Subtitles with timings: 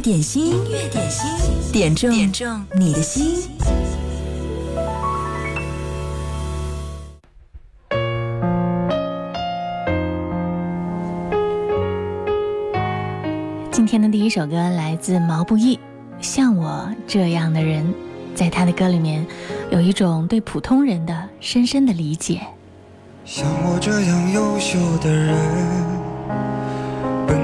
[0.00, 3.36] 点心，音乐点心，点中点中你的心。
[13.70, 15.76] 今天的第一首歌来自毛不易，
[16.20, 17.84] 《像我这样的人》。
[18.34, 19.26] 在他的歌里面，
[19.70, 22.40] 有一种对普通人的深深的理解。
[23.26, 25.36] 像我这样优秀的人，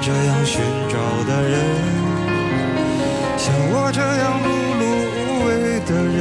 [0.00, 1.58] 这样寻找的人，
[3.36, 4.46] 像我这样碌
[4.78, 4.82] 碌
[5.18, 5.48] 无为
[5.86, 6.18] 的人，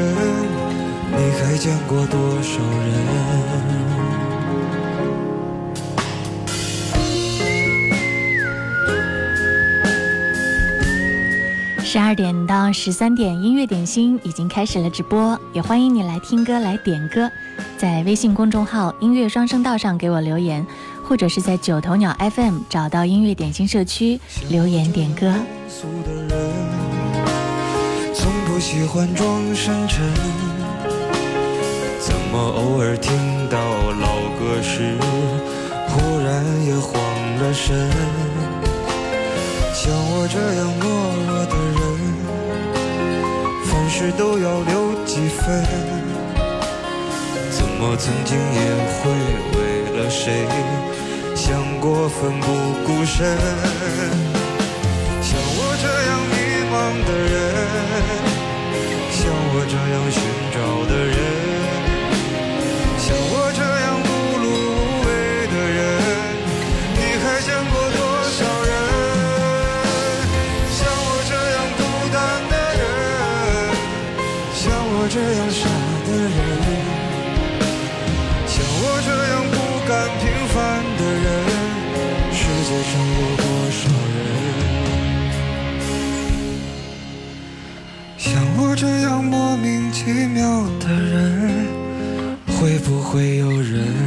[1.11, 2.97] 你还见过多少人？
[11.83, 17.31] 十二点到十三点，音乐点心已经开始了直播，也欢迎你来听歌来点歌，
[17.77, 20.65] 在微信公众号“音乐双声道”上给我留言，
[21.07, 24.19] 或者是在九头鸟 FM 找到音乐点心社区
[24.49, 25.33] 留言点歌。
[28.13, 30.03] 从不喜欢装深沉，
[32.01, 33.15] 怎么偶尔听
[33.49, 34.97] 到老歌时，
[35.87, 37.01] 忽然也慌
[37.39, 37.89] 了神？
[39.73, 40.83] 像我这样懦
[41.25, 41.81] 弱的人。
[43.63, 45.63] 凡事都要留几分，
[47.49, 48.59] 怎么曾经也
[48.99, 49.09] 会
[49.53, 49.57] 为
[49.97, 50.45] 了谁
[51.79, 52.47] 过奋不
[52.85, 53.37] 顾身
[55.21, 56.35] 像我这样迷
[56.71, 56.75] 茫
[57.05, 57.35] 的人
[59.11, 59.19] 像
[59.53, 60.17] 我这样寻
[60.53, 60.55] 找
[60.87, 61.15] 的人
[62.97, 64.09] 像我这样碌
[64.41, 65.07] 碌无为
[65.47, 65.77] 的人
[66.95, 67.99] 你还见过多
[68.37, 68.71] 少人
[70.71, 71.79] 像我这样孤
[72.13, 72.17] 单
[72.49, 72.81] 的人
[74.53, 75.76] 像我这样傻
[88.79, 91.65] 这样莫名其妙的人，
[92.45, 94.06] 会不会有人？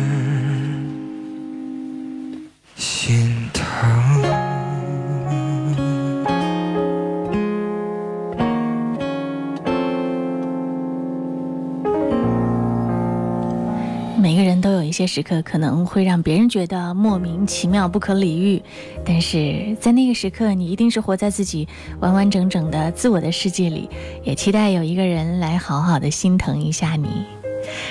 [15.00, 18.62] 些时刻可能会让别人觉得莫名其妙、不可理喻，
[19.02, 21.66] 但是在那个时刻，你一定是活在自己
[22.00, 23.88] 完完整整的自我的世界里，
[24.22, 27.08] 也期待有一个人来好好的心疼一下你。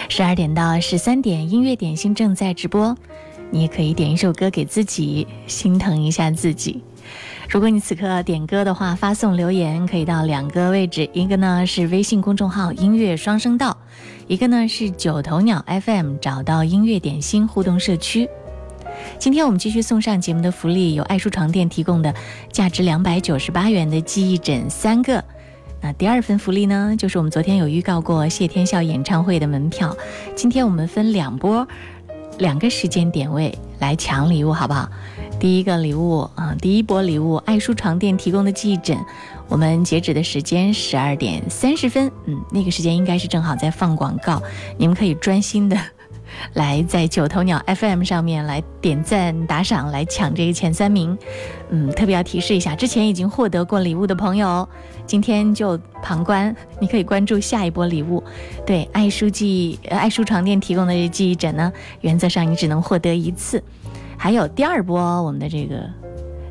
[0.07, 2.95] 十二点到十三点，音乐点心正在直播，
[3.49, 6.83] 你也可以点一首歌给自己，心疼一下自己。
[7.49, 13.75] 如果你此刻点歌的话，发送留言可以到两个位置，一个呢是微信公众号“音乐双声道”。
[14.29, 18.29] 一个呢是九头鸟 FM，找到音乐点心互动社区。
[19.17, 22.13] 今天我们继续送上节目的福利，有爱舒床垫提供的
[22.51, 25.23] 价值两百九十八元的记忆枕三个。
[25.81, 29.97] 那第二份福利呢，就是我们昨天有预告过谢天笑演唱会的门票。
[30.35, 31.67] 今天我们分两波，
[32.37, 34.87] 两个时间点位来抢礼物，好不好？
[35.39, 38.97] 第一个礼物啊，第一波礼物，爱舒床垫提供的记忆枕。
[39.47, 44.43] 我们截止的时间十二点三十分，嗯，那个时间应该是正好在放广告，
[44.77, 45.77] 你们可以专心的
[46.55, 51.17] 来在九头鸟 FM 上面来点赞打赏，来抢这个前三名。
[51.69, 54.67] 嗯，特别要提示一下，之前已经获得过礼物的朋友，
[55.07, 58.21] 今天就旁观，你可以关注下一波礼物。
[58.65, 63.63] 对，爱舒记爱舒床垫提供的记忆枕呢，原则上你只能获得一次。
[64.21, 65.89] 还有第二波我们的这个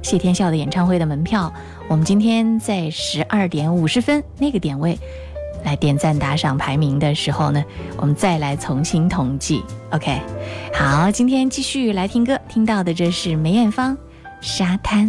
[0.02, 1.52] 谢天笑的演唱会的门票。
[1.86, 4.98] 我们今天在十二点五十分那个点位
[5.64, 7.62] 来点赞打赏排名的时候呢，
[7.98, 9.62] 我们再来重新统计。
[9.90, 10.18] OK，
[10.72, 13.94] 好，今天继续来听歌，听到的这是梅艳芳
[14.40, 15.06] 《沙滩》。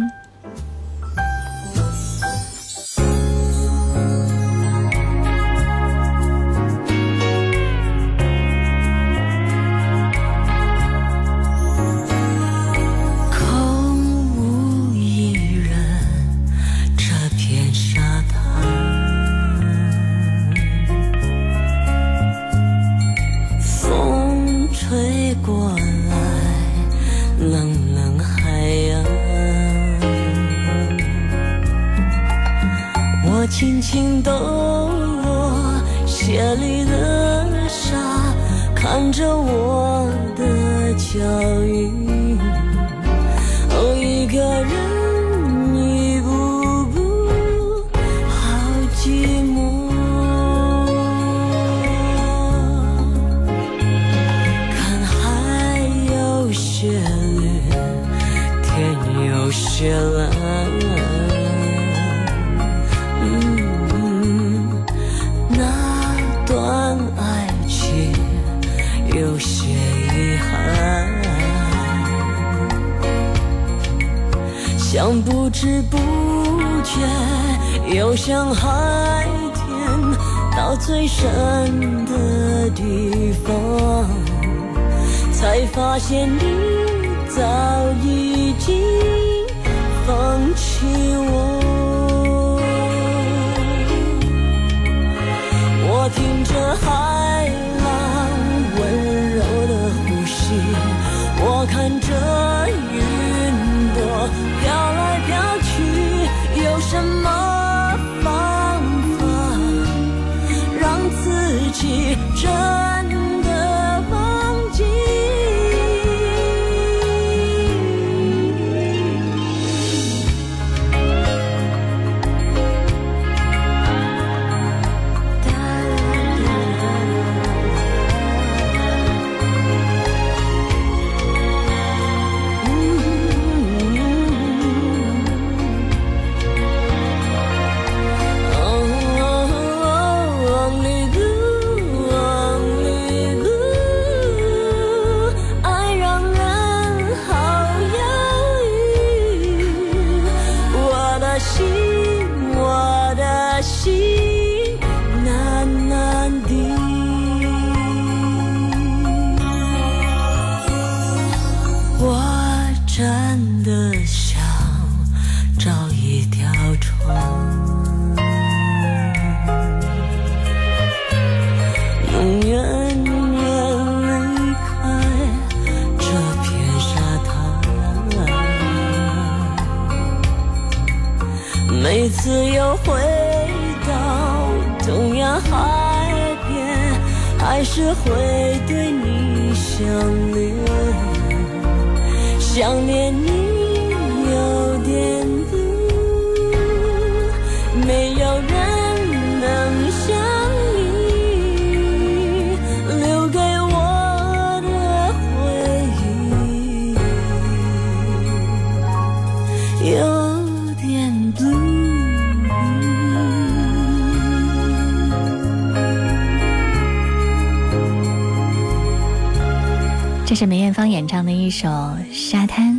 [220.80, 221.68] 芳演唱的一首
[222.10, 222.72] 《沙滩》。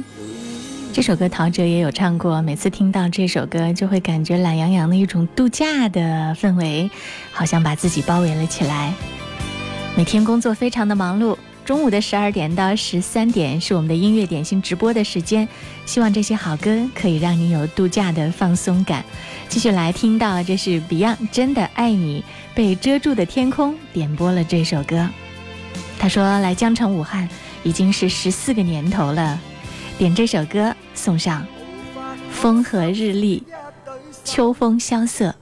[0.92, 6.89] 这首歌陶喆也有唱过，每次听到这首歌，就会感觉懒洋洋的一种度假的氛围，
[7.31, 8.92] 好像把自己包围了起来。
[9.95, 15.48] 每天工作非常的忙碌，中午的十二点到十三点是我们的音乐点心直播的时间，
[15.86, 19.05] 希望这些好歌可以让你有度假的放松感。
[19.48, 22.22] 继续来听到，这是 Beyond《真的爱你》，
[22.55, 25.08] 被遮住的天空点播了这首歌。
[26.00, 27.29] 他说来江城武汉
[27.63, 29.39] 已经是十四个年头了，
[29.98, 31.46] 点这首歌送上。
[32.32, 33.44] 风和日丽，
[34.24, 35.36] 秋风萧瑟，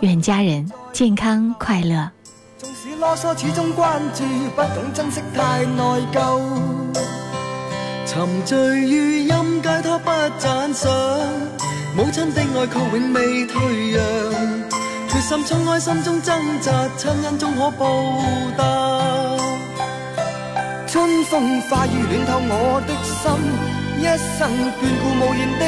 [0.00, 2.10] 愿家人健康快乐。
[2.56, 4.24] 纵使啰嗦，始终關注，
[4.56, 5.82] 不懂珍惜太內
[6.12, 6.40] 疚。
[8.06, 10.10] 沉醉於音階，他不
[10.40, 10.88] 讚賞。
[11.94, 14.02] 母親的愛卻永未退讓，
[15.10, 18.14] 決心衝開心中掙扎，親恩終可報
[18.56, 19.57] 答。
[20.90, 23.28] 春风化雨暖透我的心，
[24.00, 24.04] 一
[24.38, 24.48] 生
[24.80, 25.67] 眷顾，无言的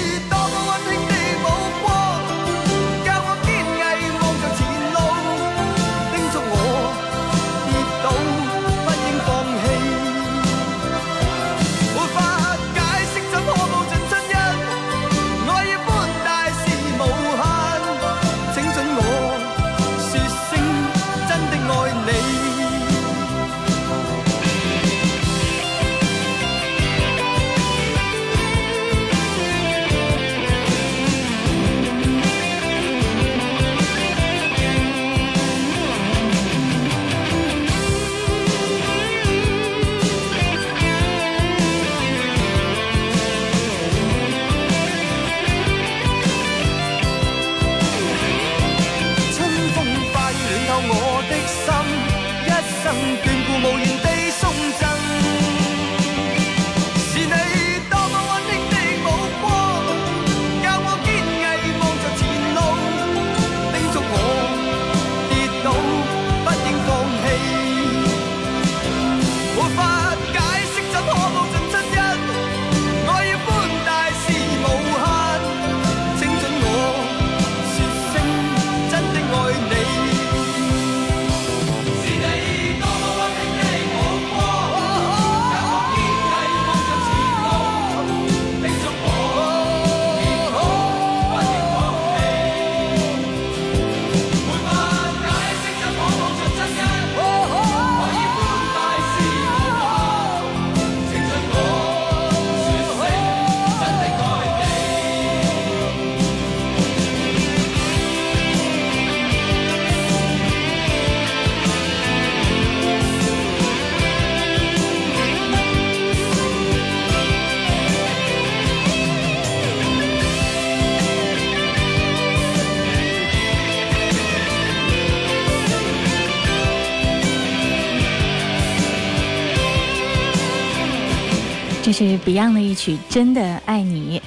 [132.23, 134.21] Beyond 的一曲《真的爱你》，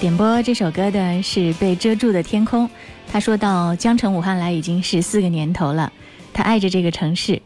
[0.00, 2.68] 点播这首歌的是被遮住的天空。
[3.10, 5.90] 他说到江城武汉来已经是四个年头了，
[6.34, 7.40] 他爱着这个城市。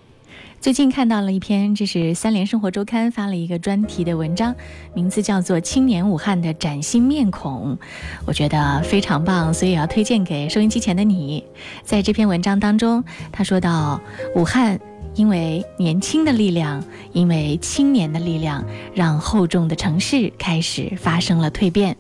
[0.61, 4.57] 最近看到了一篇，这是三联生活周刊发了一个专题的文章，
[4.93, 7.79] 名字叫做《青年武汉的崭新面孔》，
[8.27, 11.45] 我觉得非常棒，所以要推荐给收音机前的你。
[11.85, 14.01] 在这篇文章当中，他说到
[14.35, 14.81] 武汉。
[15.15, 18.65] 因为年轻的力量，因为青年的力量，
[18.95, 21.97] 让厚重的城市开始发生了蜕变。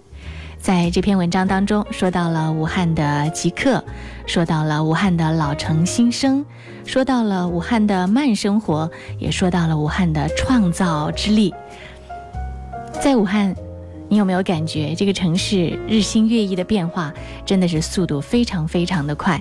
[0.58, 3.82] 在这篇文章当中，说到了武汉的极客，
[4.26, 6.44] 说到了武汉的老城新生，
[6.84, 11.54] 说到了武汉的慢生活，也说到了武汉的创造之力。
[13.02, 13.54] 在武汉，
[14.08, 17.12] 你有没有感觉这个城市日新月异的变化，
[17.46, 19.40] 真的是速度非常非常的快？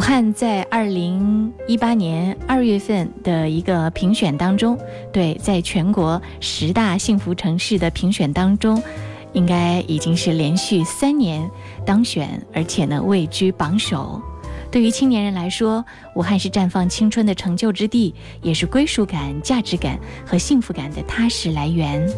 [0.00, 4.78] 武汉在二零一八年二月份的一个评选当中，
[5.12, 8.82] 对，在全国十大幸福城市的评选当中，
[9.34, 11.46] 应该已经是连续三年
[11.84, 14.18] 当选，而且呢位居榜首。
[14.70, 22.08] 对于青年人来说，武汉是绽放青春的成就之地，也是归属感、价值感和幸福感的踏实来源。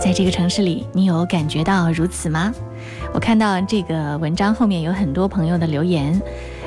[0.00, 2.50] 在这个城市里，你有感觉到如此吗？
[3.12, 6.20] 我看到这个文章后面有很多朋友的留言，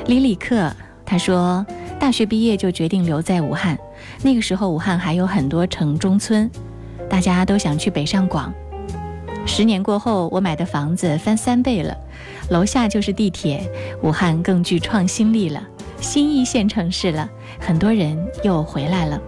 [0.06, 0.70] 李李克
[1.06, 1.64] 他说，
[1.98, 3.78] 大学毕业就决定留在武汉，
[4.22, 6.50] 那个时候武汉还有很多城中村，
[7.08, 8.52] 大家都想去北上广。
[9.46, 11.96] 十年过后，我买的房子翻三倍了，
[12.50, 13.68] 楼下就是地铁，
[14.02, 15.62] 武汉更具创新力了，
[16.00, 17.28] 新一线城市了，
[17.58, 19.20] 很多人又回来了。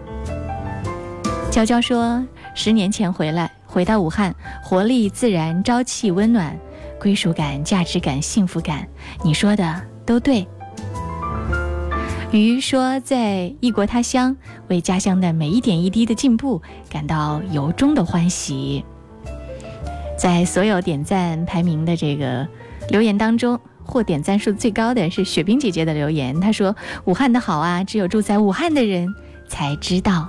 [1.51, 6.57] 娇娇说，十年前回来，回到武汉，活力自然，朝气温暖。
[7.03, 8.87] 归属感、价值感、幸福感，
[9.25, 10.47] 你说的都对。
[12.31, 14.37] 鱼说，在异国他乡，
[14.69, 18.85] 为家乡的每一点一滴的进步感到由衷的欢喜。
[20.17, 22.47] 在所有点赞排名的这个
[22.89, 26.41] 留言当中，获点赞数最高的是雪冰姐姐的留言。
[26.41, 29.13] 她说：“武汉的好啊，只有住在武汉的人
[29.49, 30.29] 才知道。”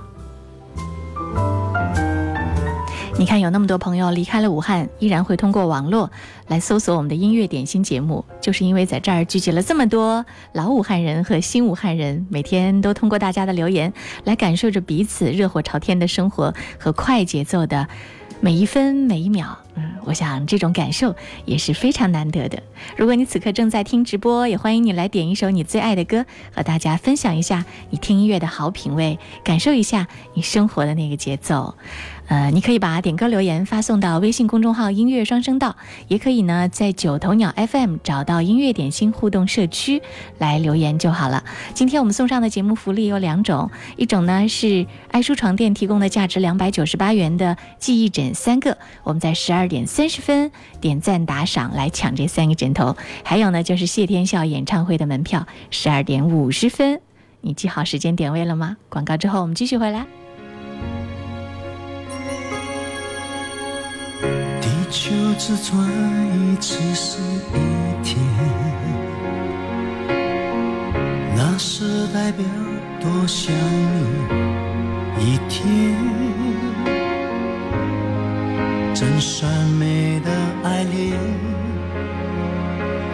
[3.16, 6.10] 你看，有那么多朋友离开了武汉，依然会通过网络
[6.48, 13.92] 来搜索我们的音乐点心节目，就是因为在这儿聚集了这么多老武汉人和新武汉人，每天都通过大家的留言
[14.24, 17.88] 来感受着彼此热火朝天的生活和快节奏的
[18.40, 19.56] 每一分每一秒。
[19.76, 22.62] 嗯，我想这种感受也是非常难得的。
[22.96, 31.74] 如果你此刻正在听直播，也欢迎你来点一首你最爱的歌，和大家分享一下你听音乐的好品味，感受一下你生活的那个节奏。
[32.26, 35.76] 呃，你可以把点歌留言发送到微信公众号“音乐双声道”，
[36.08, 40.00] 也可以呢在九头鸟 FM 找到音乐点心互动社区
[40.38, 41.44] 来留言就好了。
[41.74, 50.50] 今天我们送上的节目福利有两种，一种呢是爱舒床垫提供的价值两百九十八元的记忆枕三个，我们在十二点三十分
[50.80, 57.02] 点赞打赏来抢这三个枕头；还有呢就是谢天笑演唱会的门票，十二点五十分，
[57.42, 58.78] 你记好时间点位了吗？
[58.88, 60.06] 广告之后我们继续回来。
[65.36, 65.76] 只转
[66.32, 68.16] 一次是一天，
[71.36, 72.44] 那是代表
[73.00, 73.52] 多想
[75.18, 75.96] 你一天。
[78.94, 80.30] 真善美的
[80.62, 81.18] 爱恋，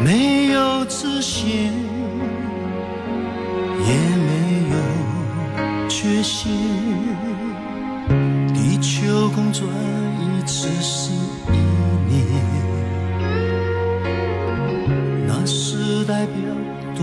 [0.05, 1.73] 没有直线，
[3.79, 3.95] 也
[4.29, 4.31] 没
[4.71, 6.53] 有缺陷。
[8.53, 10.69] 地球公转一次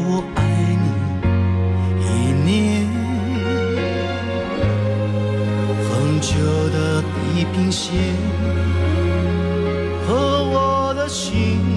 [0.10, 0.42] 我爱
[0.84, 0.88] 你
[2.02, 2.08] 一
[2.46, 2.88] 年。
[5.84, 6.30] 恒久
[6.70, 8.16] 的地平线
[10.08, 11.77] 和我的心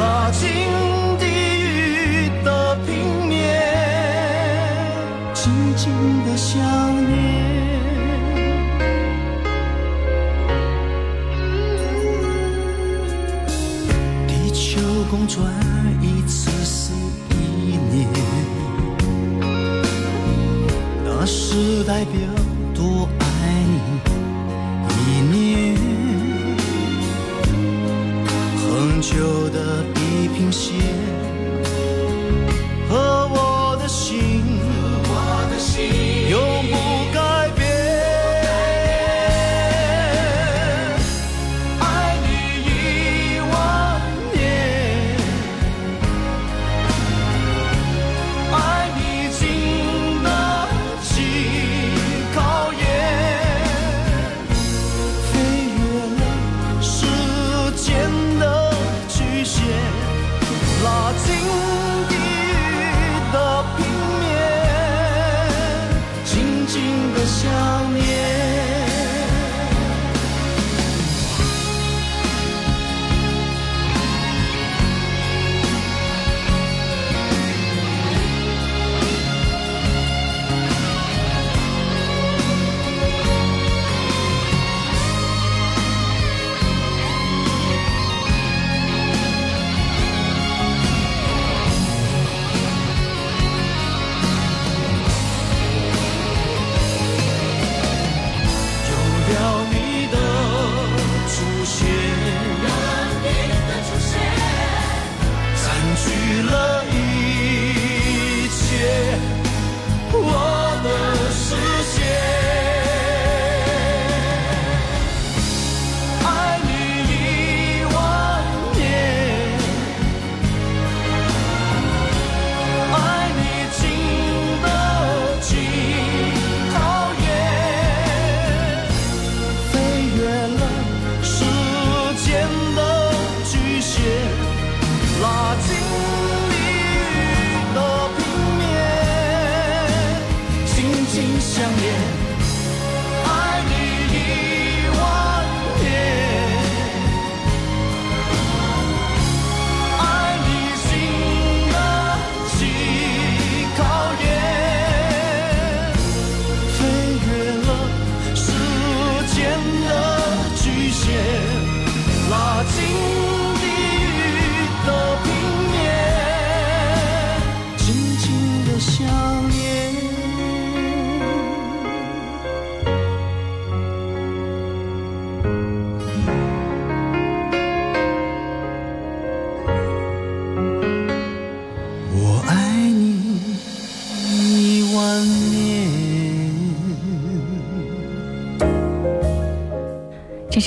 [0.00, 0.48] 拉近
[1.18, 3.36] 地狱的平面，
[5.34, 5.92] 静静
[6.24, 6.58] 的想
[7.06, 7.10] 念。
[14.26, 15.44] 地球公转
[16.00, 16.94] 一次是
[17.34, 18.08] 一年，
[21.04, 22.14] 那是代表
[22.74, 23.06] 多
[29.52, 30.79] 的地平线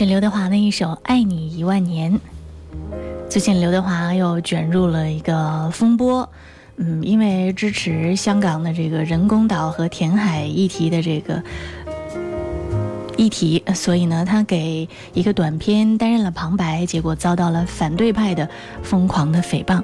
[0.05, 2.13] 刘德华的一首《爱你一万年》。
[3.29, 6.29] 最近刘德华又卷入了一个风波，
[6.77, 11.41] 嗯，因为支持香港的这个人工岛和填海议题的这个
[13.17, 18.47] 议题，所以呢，他给一个短片担任了旁白，结果遭到了反对派的
[18.81, 19.81] 疯狂的诽谤。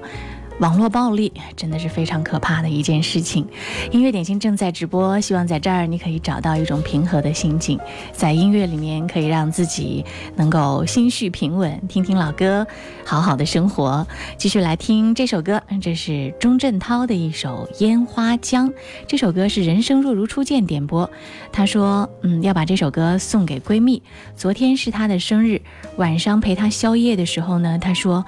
[0.60, 3.48] 网络暴力真的是非常可怕的一件事情。
[3.92, 7.80] 音乐点心正在直播，希望在这儿你可以找到一种平和的心境，
[8.12, 10.04] 在音乐里面可以让自己
[10.36, 12.68] 能够心绪平稳，听听老歌，
[13.06, 14.06] 好好的生活。
[14.38, 18.70] 继续来听这首歌，这是钟镇涛的一首《烟花江》。
[19.08, 21.10] 这首歌是人生若如初见点播，
[21.54, 24.04] 他说，嗯，要把这首歌送给闺蜜。
[24.36, 25.62] 昨天是她的生日，
[25.96, 28.26] 晚上陪她宵夜的时候呢，她说。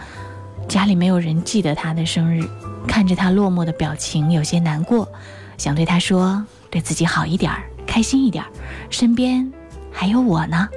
[0.72, 2.48] 家里没有人记得他的生日，
[2.88, 5.06] 看着他落寞的表情，有些难过，
[5.58, 7.52] 想对他说：对自己好一点，
[7.86, 8.42] 开心一点，
[8.90, 9.52] 身边
[9.92, 10.70] 还有我呢。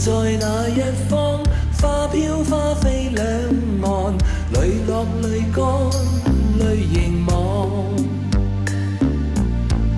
[0.00, 0.10] 在
[0.40, 1.44] 那一方，
[1.78, 3.22] 花飘花飞两
[3.82, 4.16] 岸，
[4.54, 5.62] 泪落泪干，
[6.58, 7.68] 泪凝望。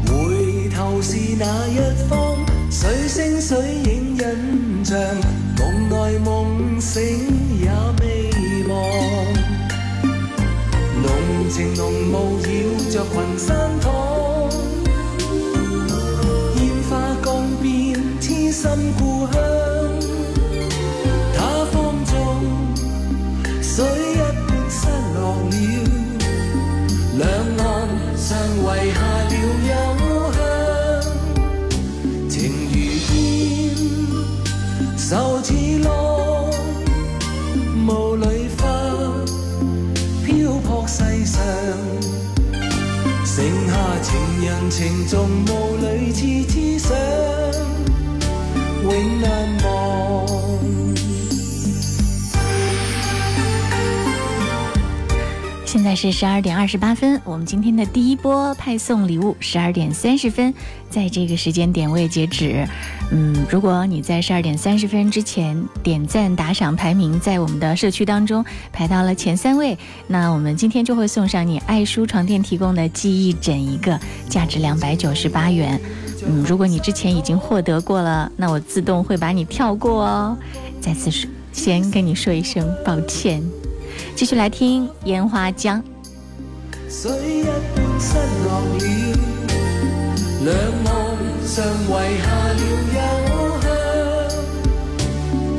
[0.04, 2.36] 回头是那一方，
[2.68, 4.98] 水声水影印象，
[5.60, 7.00] 梦内梦醒
[7.60, 8.32] 也未
[8.68, 8.74] 忘。
[11.00, 12.48] 浓情浓雾绕
[12.90, 13.86] 着群山躺，
[16.56, 16.60] 烟
[16.90, 16.90] 花
[17.24, 19.41] 江边痴心故乡。
[44.02, 46.90] 情人情重雾里痴痴想，
[48.82, 49.30] 永难
[49.64, 49.71] 忘。
[55.82, 60.54] 现在是十二点二十八分，我们今天的第一波派送礼物，十二点三十分，
[60.88, 62.64] 在这个时间点位截止。
[63.10, 75.80] 嗯，如果你在十二点三十分之前点赞打赏排名在我们的社区当中排到了前三位，那我们今天就会送上你爱舒床垫提供的记忆枕一个，价值两百九十八元。
[76.24, 80.38] 嗯，如果你之前已经获得过了，那我自动会把你跳过哦。
[80.80, 83.42] 再次说，先跟你说一声抱歉。
[84.14, 85.82] 继续来听《烟花江》。
[86.88, 87.10] 水
[87.40, 87.52] 一般
[87.98, 88.84] 失落了，
[90.44, 90.90] 两岸
[91.46, 91.88] 上遗
[92.20, 92.24] 下
[92.58, 92.60] 了
[92.94, 92.98] 幽
[93.62, 93.64] 香。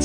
[0.00, 0.04] 情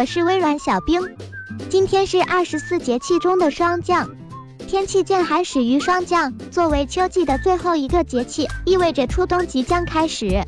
[0.00, 1.14] 我是微软小冰。
[1.68, 4.08] 今天是二十四节气中的霜降，
[4.66, 6.32] 天气渐寒始于霜降。
[6.50, 10.42] 作为秋季的最后一个节气，意味着初冬即将开始。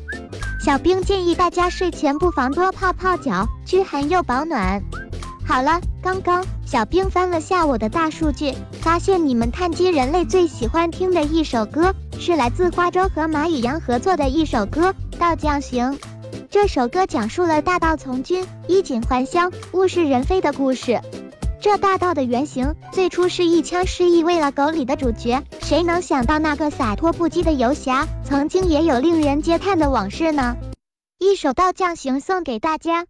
[0.59, 4.81] 小冰建议大家睡前不妨多泡泡脚，驱寒又保暖。
[5.45, 14.89] 好了，刚刚小冰翻了下我的大数据，发现你们碳基人类最喜欢听的一首歌，是来自花粥和马宇阳合作的一首歌
[15.19, 15.91] 《道将行》。
[16.53, 21.01] 这首歌讲述了大道从军、衣锦还乡、物是人非的故事。
[21.59, 30.55] 这大道的原型最初是一腔诗意为了狗里的主角，谁能想到那个洒脱不羁的游侠，曾经也有令人嗟叹的往事呢？
[31.17, 33.07] 一首《道将行》送给大家。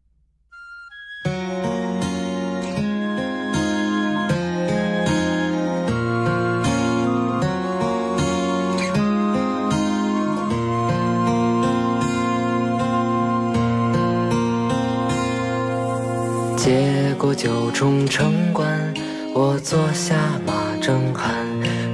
[17.23, 18.93] 过九重城关，
[19.33, 20.13] 我坐下
[20.45, 21.21] 马正酣，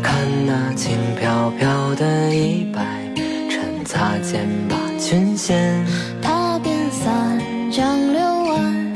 [0.02, 3.13] 看那轻飘飘的衣摆，
[3.48, 5.86] 趁擦肩把裙掀。
[6.20, 7.39] 踏遍三
[7.70, 8.20] 江六
[8.56, 8.92] 岸，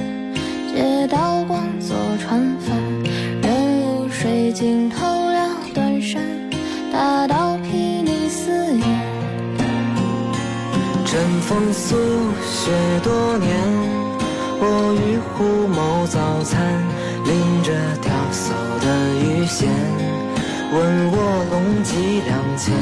[0.74, 2.76] 借刀光做船帆，
[3.44, 6.20] 任露水浸透了断山，
[6.92, 8.84] 大道睥睨四野。
[11.06, 11.96] 枕风宿
[12.42, 12.72] 雪
[13.04, 13.56] 多年，
[14.60, 16.82] 我与出谋早餐，
[17.26, 18.88] 拎着钓叟的
[19.20, 19.70] 鱼线，
[20.72, 22.74] 问卧龙几两钱。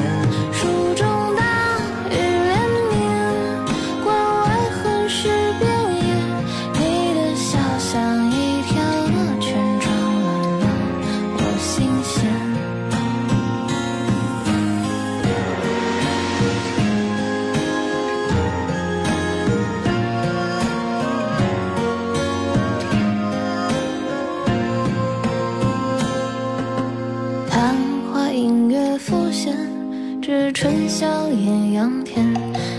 [30.61, 32.31] 春宵艳阳天。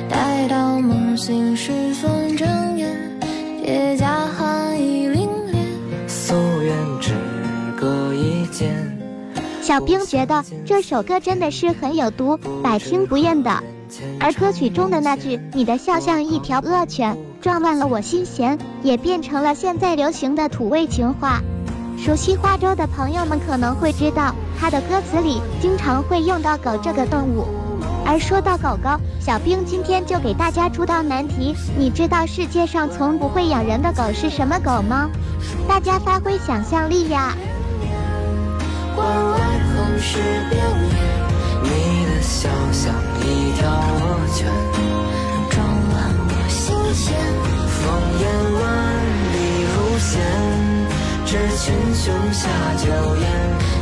[0.08, 2.88] 待到梦醒时分睁眼，
[3.60, 5.56] 铁甲寒意凛冽。
[6.06, 7.12] 夙愿只
[7.76, 8.70] 隔一剑。
[9.60, 13.60] 小兵觉得这首歌真的是很有毒，百听不厌的。
[14.20, 21.40] 而歌曲中的那句“你的笑像一条恶犬，撞乱了我心弦”，也变成了现在流行的土味情话。
[21.98, 27.44] 熟悉花粥的朋友们可能会知道，它的歌词里经常会用到狗这个动物。
[28.04, 35.10] 而说到狗狗，小兵今天就给大家出道难题：你知道世界上从不会咬人的狗是什么狗吗？
[35.68, 37.34] 大家发挥想象力呀！
[38.94, 40.18] 关外横尸
[40.50, 40.94] 遍野，
[41.62, 41.68] 你
[42.06, 44.46] 的笑像一条恶犬，
[45.48, 45.94] 撞乱
[46.28, 47.14] 我心弦。
[47.82, 47.84] 烽
[48.20, 48.22] 烟
[48.60, 48.62] 万
[49.32, 49.34] 里
[49.72, 50.12] 如线，
[51.24, 52.84] 知群雄下酒
[53.16, 53.24] 宴。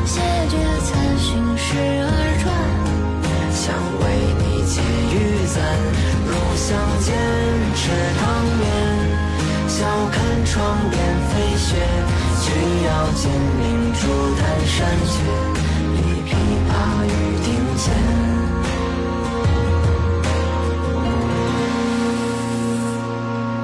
[0.07, 0.53] 谢绝
[0.85, 1.29] 残寻
[1.59, 1.69] 时
[2.03, 2.09] 而
[2.43, 2.47] 转，
[3.61, 4.03] 想为
[4.39, 4.81] 你解
[5.13, 5.15] 玉
[5.47, 5.61] 簪，
[6.25, 6.67] 入巷
[6.99, 7.13] 间
[7.77, 8.25] 吃汤
[8.57, 8.65] 面，
[9.69, 10.57] 笑看窗
[10.89, 10.97] 边
[11.29, 11.77] 飞雪，
[12.41, 12.43] 曲
[12.87, 13.23] 腰间
[13.59, 14.01] 明珠
[14.39, 15.13] 弹山雀，
[15.93, 16.33] 立琵
[16.71, 16.73] 琶
[17.05, 17.09] 于
[17.45, 17.47] 庭
[17.77, 17.85] 前。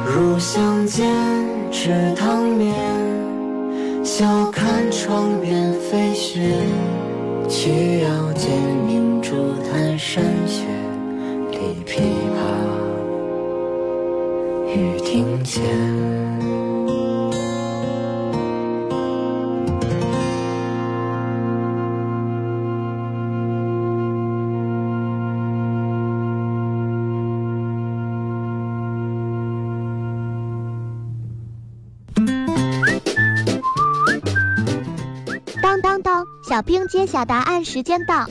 [0.04, 1.00] 入巷间
[1.72, 2.68] 吃汤面，
[4.04, 6.52] 笑看窗边飞雪，
[7.48, 8.50] 曲腰间
[8.86, 10.64] 明珠弹山雪，
[11.50, 12.00] 立琵
[12.32, 12.38] 琶
[14.74, 15.62] 于庭前。
[35.62, 36.24] 当当当！
[36.48, 38.26] 小兵揭晓答案时间到。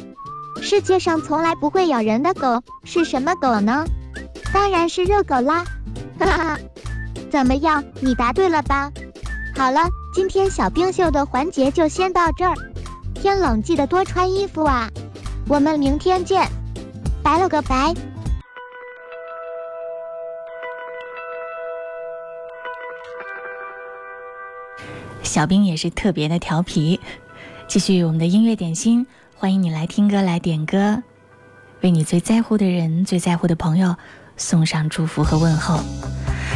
[0.61, 3.85] 世界上从来不会咬人的狗是什么狗呢？
[4.53, 5.63] 当然是热狗啦！
[6.17, 6.59] 哈哈，
[7.29, 8.91] 怎么样，你答对了吧？
[9.55, 9.81] 好了，
[10.13, 12.55] 今天小冰秀的环节就先到这儿。
[13.13, 14.89] 天冷记得多穿衣服啊！
[15.47, 16.47] 我们明天见，
[17.21, 17.93] 拜了个拜。
[25.21, 26.99] 小兵也是特别的调皮。
[27.67, 29.05] 继续我们的音乐点心，
[29.45, 31.03] 欢迎你来听歌来点歌，
[31.81, 33.95] 为你最在乎的人、最在乎的朋友
[34.35, 35.79] 送上祝福和问候。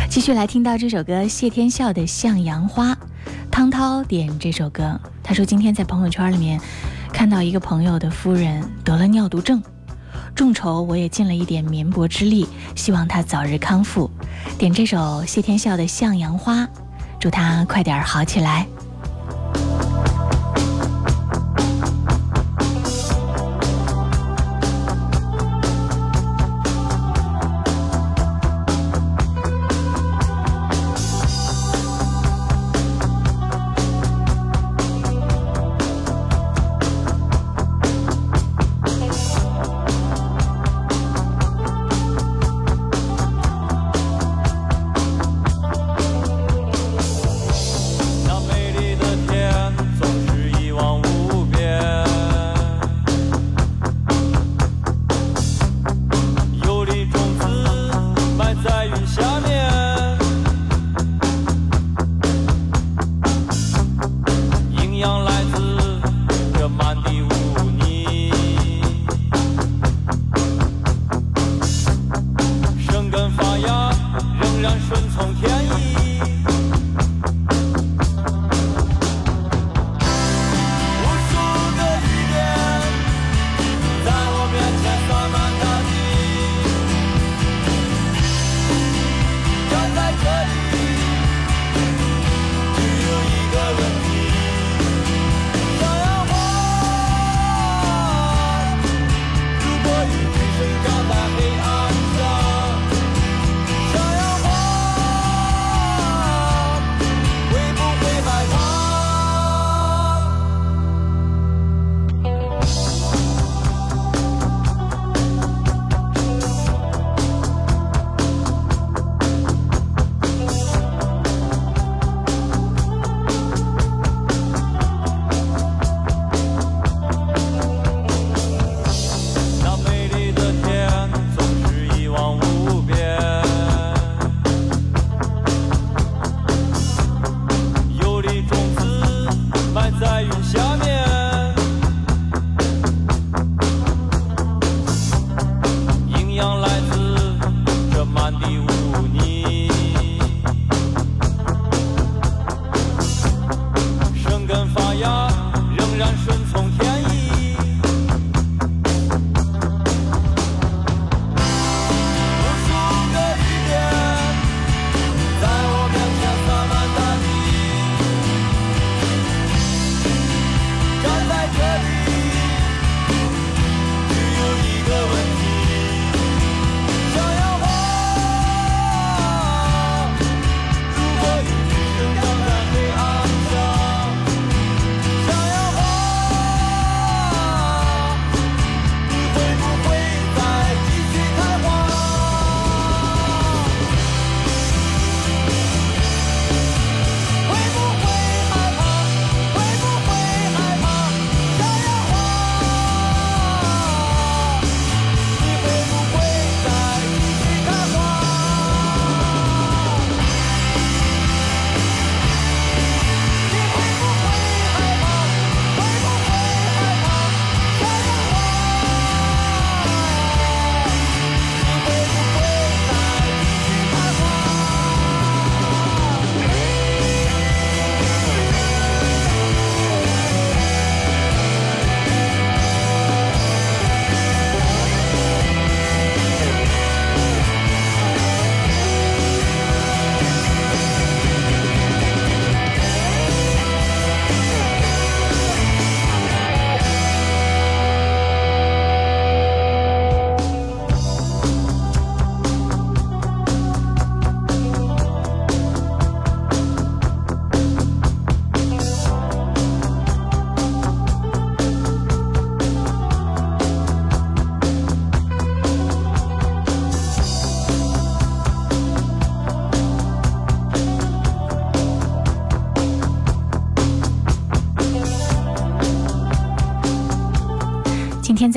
[0.10, 2.94] 继续来听到这首歌谢天笑的《向阳花》，
[3.52, 6.60] 汤涛点这首歌，他说今天在朋友圈里面
[7.14, 9.62] 看到一个朋友的夫人得了尿毒症，
[10.34, 14.10] 众筹我也尽了一点绵薄之力，希望他早日康复。
[14.58, 16.64] 点这首谢天笑的《向阳花》，
[17.20, 18.66] 祝他快点好起来。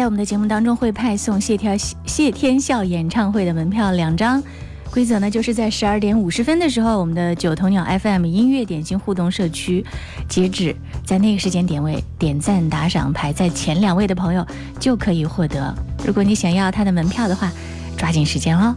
[0.02, 4.42] 在我们的节目当中会派送谢天谢天笑演唱会的门票两张，
[4.90, 9.86] 规则呢就是在十二点五十分的时候，我们的九头鸟 FM 音乐点心互动社区
[10.28, 10.74] 截止，
[11.06, 14.44] 在那个时间点位点赞打赏排在前两位的朋友
[14.80, 15.72] 就可以获得。
[16.04, 17.52] 如果你想要他的门票的话，
[17.96, 18.74] 抓紧时间哦。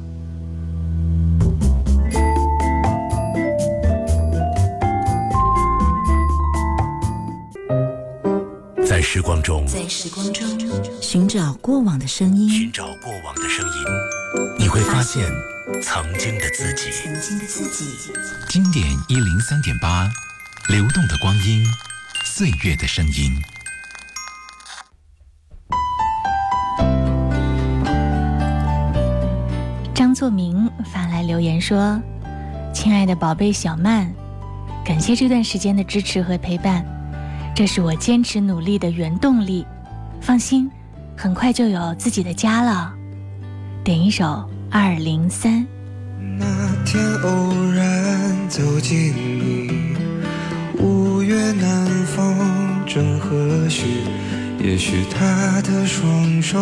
[9.15, 10.45] 时光中，在时光中
[11.01, 13.73] 寻找过往的声音，寻找过往的声音，
[14.59, 15.23] 你会发现
[15.81, 16.91] 曾经的自己。
[16.91, 18.11] 曾经的自己。
[18.49, 20.05] 经典一零三点八，
[20.67, 21.63] 流动的光阴，
[22.25, 23.41] 岁月的声音。
[29.93, 31.97] 张作明发来留言说
[32.75, 34.13] ：“亲爱的宝贝小曼，
[34.83, 36.85] 感谢这段时间的支持和陪伴。”
[37.55, 39.65] 这是我坚持努力的原动力，
[40.19, 40.69] 放心，
[41.15, 42.93] 很快就有自己的家了。
[43.81, 44.25] 点一首
[44.69, 45.61] 《二零三》。
[46.37, 46.45] 那
[46.83, 49.95] 天偶然走进你，
[50.79, 53.33] 五月南风正和
[53.69, 53.85] 煦，
[54.59, 56.59] 也许他的双手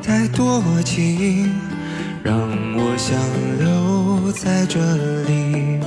[0.00, 1.52] 太多情，
[2.22, 2.38] 让
[2.76, 3.18] 我想
[3.58, 4.78] 留在这
[5.24, 5.79] 里。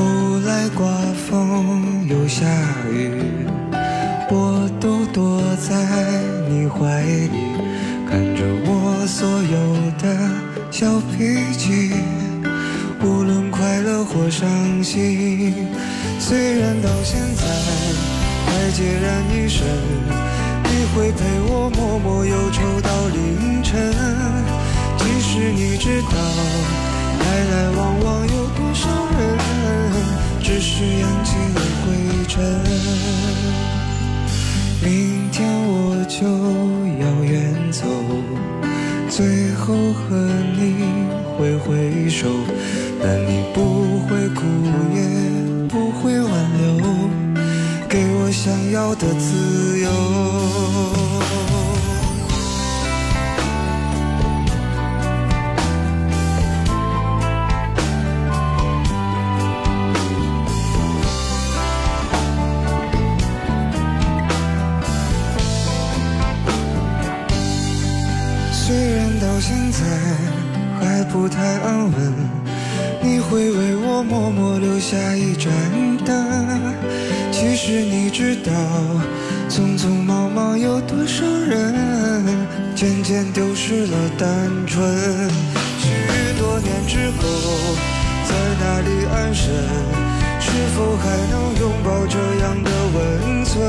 [0.00, 0.88] 后来刮
[1.28, 2.46] 风又下
[2.90, 3.12] 雨。
[4.30, 5.74] 我都躲在
[6.48, 7.36] 你怀里，
[8.08, 9.56] 看着我所有
[10.00, 10.04] 的
[10.70, 11.92] 小脾气，
[13.02, 14.48] 无论快乐或伤
[14.82, 15.68] 心。
[16.18, 17.44] 虽然到现在
[18.46, 19.66] 还孑然一身，
[20.64, 21.20] 你会陪
[21.50, 23.92] 我默默忧愁到凌晨。
[24.96, 26.16] 即使你知道
[27.20, 28.88] 来来往往有多少，
[30.42, 32.34] 只是扬起了灰尘。
[34.82, 36.18] 明天我就
[37.02, 37.84] 要远走，
[39.08, 40.16] 最后和
[40.56, 40.84] 你
[41.36, 42.26] 挥挥手，
[43.02, 43.58] 但你不
[44.06, 44.40] 会哭，
[44.94, 44.98] 也
[45.68, 46.68] 不会挽留，
[47.88, 50.39] 给我想要的自由。
[73.30, 75.52] 会为我默默留下一盏
[76.04, 76.74] 灯。
[77.30, 78.50] 其实你知道，
[79.48, 82.26] 匆匆忙忙有多少人，
[82.74, 84.82] 渐渐丢失了单纯。
[85.78, 85.86] 许
[86.40, 87.22] 多年之后，
[88.26, 89.54] 在哪里安身？
[90.40, 93.62] 是否还能拥抱这样的温存？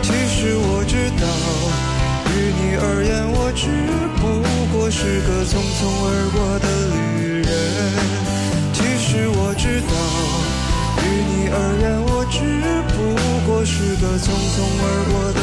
[0.00, 1.26] 其实我知道。
[2.30, 3.66] 于你而言，我只
[4.20, 4.22] 不
[4.76, 6.63] 过是个匆匆而过。
[9.56, 9.86] 知道，
[10.98, 12.38] 于你而言，我只
[12.90, 12.94] 不
[13.46, 15.40] 过是个匆匆而过的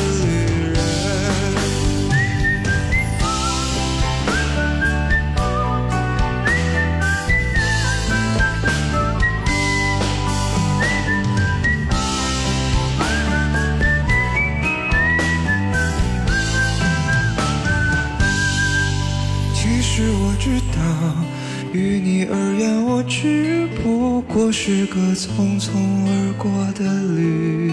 [24.73, 25.69] 是个匆匆
[26.07, 27.67] 而过的旅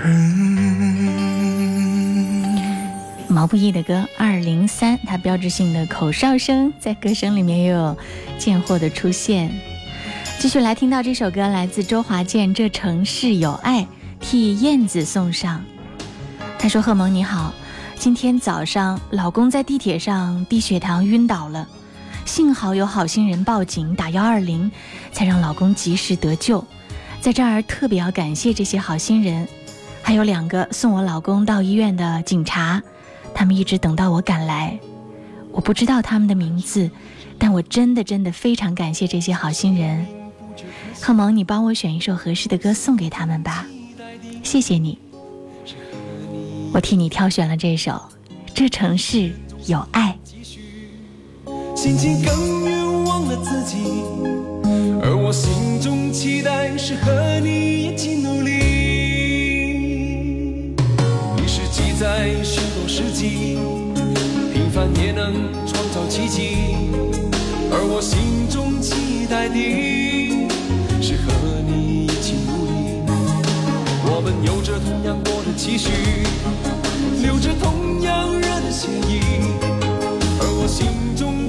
[0.00, 0.14] 人。
[3.26, 7.98] 毛不易的歌《二零三》，它标志性的口哨声在歌声里面又有
[8.38, 9.52] 贱货的出现。
[10.38, 13.80] 继续来听到这首歌，来自周华健，《这城市有爱》，
[14.20, 15.64] 替燕子送上。
[16.60, 17.52] 他说：“贺蒙你好。”
[17.98, 21.66] 今天早上，老公在地铁上低血糖晕倒了，
[22.24, 24.70] 幸好有好心人报警打幺二零，
[25.12, 26.64] 才让老公及时得救。
[27.20, 29.46] 在这儿特别要感谢这些好心人，
[30.02, 32.82] 还有两个送我老公到医院的警察，
[33.34, 34.78] 他们一直等到我赶来。
[35.52, 36.90] 我不知道他们的名字，
[37.38, 40.06] 但我真的真的非常感谢这些好心人。
[41.00, 43.66] 贺蒙，你帮我选一首合适的歌送给他们吧，
[44.42, 44.98] 谢谢你。
[46.72, 47.92] 我替你挑选了这首
[48.52, 49.32] 《这城市
[49.66, 50.18] 有爱》，
[51.84, 53.76] 心情更远忘了自己，
[55.02, 58.50] 而我心中期待是和你一起努力。
[61.36, 63.58] 你是记载许多世纪，
[64.50, 65.34] 平凡也能
[65.66, 66.56] 创造奇迹，
[67.70, 69.54] 而我心中期待的
[71.02, 71.34] 是和
[71.68, 73.04] 你一起努力。
[74.06, 74.32] 我们。
[74.42, 75.90] 有着同样多的期许，
[77.20, 79.20] 流着同样热的血液，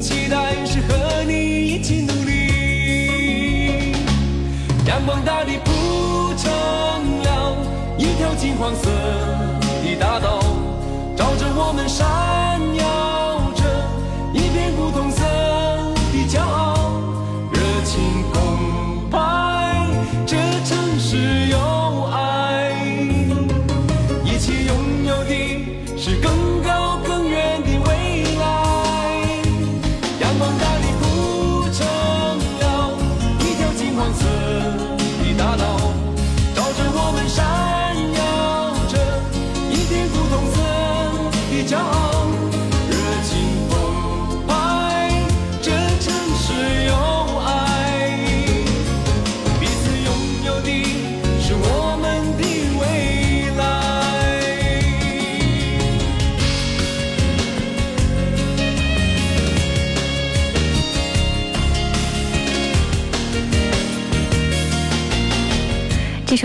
[0.05, 1.33] 期待是和你
[1.65, 3.91] 一起努力。
[4.85, 5.71] 阳光大地铺
[6.37, 6.51] 成
[7.23, 7.57] 了
[7.97, 8.87] 一条金黄色
[9.83, 10.39] 的大道，
[11.17, 12.05] 照着我们闪
[12.75, 12.83] 耀
[13.55, 13.63] 着
[14.31, 15.23] 一片古铜色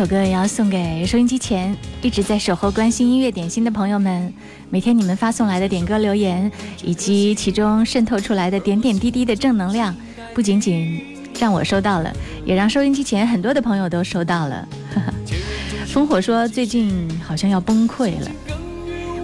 [0.01, 4.33] 首歌也要送给收音机前一直在守候关心音乐点心的朋友们。
[4.71, 6.51] 每天你们发送来的点歌留言，
[6.83, 9.95] 以及其中渗透出来的点点滴滴的正能量，
[10.33, 12.11] 不仅仅让我收到了，
[12.47, 14.67] 也让收音机前很多的朋友都收到了。
[15.87, 18.31] 烽火说最近好像要崩溃了，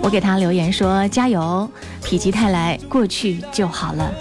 [0.02, 1.66] 我给他留言说加油，
[2.02, 4.12] 否极泰来，过去就好了。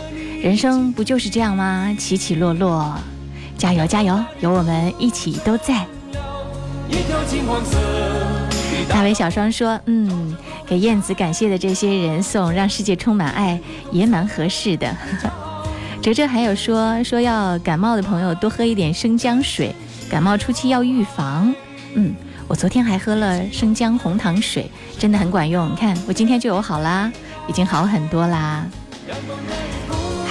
[0.42, 1.94] 人生不就是这样吗？
[2.00, 2.98] 起起落落，
[3.58, 5.86] 加油加油，有我们一起都在。
[6.90, 7.78] 一条金黄色
[8.88, 10.36] 大伟小双说：“嗯，
[10.68, 13.60] 给燕子感谢的这些人送《让世界充满爱》
[13.92, 14.96] 也蛮合适的。
[16.02, 19.74] ”哲哲还有说说要感冒的朋友多喝一点生姜水，
[20.10, 21.54] 感冒初期要预防。
[21.96, 22.14] 嗯，
[22.48, 24.70] 我昨天还喝了生姜红糖水，
[25.00, 25.72] 真的很管用。
[25.72, 27.12] 你看我今天就有好啦，
[27.48, 28.66] 已经好很多啦。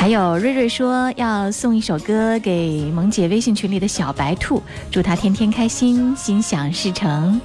[0.05, 7.41] 还有瑞瑞说要送一首歌给萌姐微信群里的小白兔，祝她天天开心，心想事成。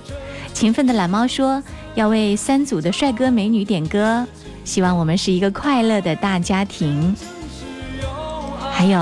[0.52, 1.64] 勤奋的懒猫说
[1.96, 4.28] 要为三组的帅哥美女点歌，
[4.66, 7.16] 希望我们是一个快乐的大家庭。
[8.74, 9.00] 还有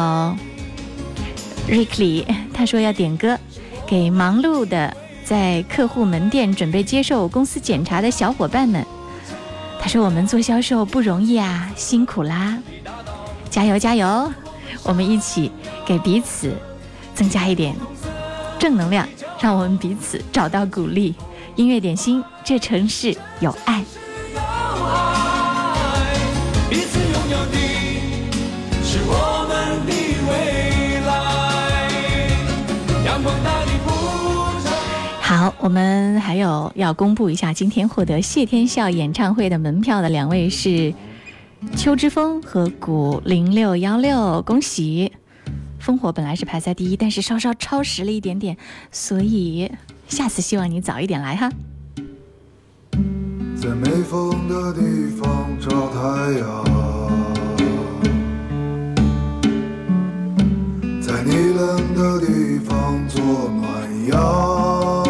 [1.68, 3.40] Ricky，他说要点歌
[3.88, 4.96] 给忙碌的
[5.26, 8.86] 在客户门店准备接受公司检查的小伙伴们。
[9.82, 12.60] 他说我们做销售不容易啊，辛苦啦。
[13.50, 14.32] 加油加油！
[14.84, 15.52] 我们一起
[15.86, 16.54] 给彼此
[17.16, 17.76] 增加一点
[18.60, 19.08] 正能量，
[19.40, 21.16] 让我们彼此找到鼓励。
[21.56, 23.84] 音乐点心，这城市有爱。
[35.20, 40.94] 好，我们还有要公布一下，今天获得谢天笑演唱会的门票的两位是
[41.76, 45.12] 秋之风和古零六幺六，恭喜！
[45.82, 48.58] 烽火本来是排在第一，但是稍稍超时了一点点，
[48.92, 49.72] 所以
[50.08, 51.50] 下次希望你早一点来哈。
[53.56, 56.00] 在没风的地方找太
[56.40, 56.64] 阳，
[61.02, 65.07] 在你冷的地方做暖阳